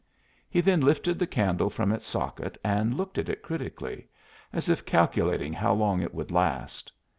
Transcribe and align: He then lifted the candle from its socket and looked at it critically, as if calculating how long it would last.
He 0.49 0.61
then 0.61 0.81
lifted 0.81 1.19
the 1.19 1.27
candle 1.27 1.69
from 1.69 1.91
its 1.91 2.07
socket 2.07 2.57
and 2.63 2.97
looked 2.97 3.19
at 3.19 3.29
it 3.29 3.43
critically, 3.43 4.07
as 4.51 4.67
if 4.67 4.83
calculating 4.83 5.53
how 5.53 5.73
long 5.75 6.01
it 6.01 6.11
would 6.15 6.31
last. 6.31 6.91